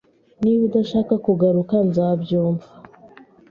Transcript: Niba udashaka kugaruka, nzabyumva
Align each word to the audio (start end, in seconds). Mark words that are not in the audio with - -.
Niba 0.41 0.63
udashaka 0.69 1.13
kugaruka, 1.25 1.75
nzabyumva 1.87 2.67